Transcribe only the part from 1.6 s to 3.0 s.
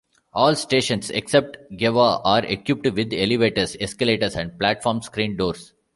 Gaehwa are equipped